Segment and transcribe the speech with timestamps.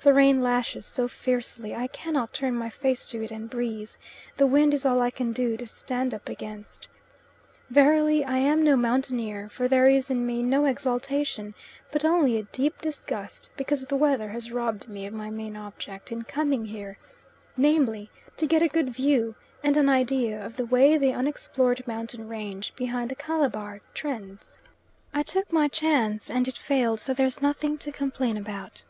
[0.00, 3.90] The rain lashes so fiercely I cannot turn my face to it and breathe,
[4.38, 6.88] the wind is all I can do to stand up against.
[7.68, 11.52] Verily I am no mountaineer, for there is in me no exultation,
[11.92, 16.10] but only a deep disgust because the weather has robbed me of my main object
[16.12, 16.96] in coming here,
[17.56, 18.08] namely
[18.38, 22.72] to get a good view and an idea of the way the unexplored mountain range
[22.74, 24.56] behind Calabar trends.
[25.12, 28.84] I took my chance and it failed, so there's nothing to complain about.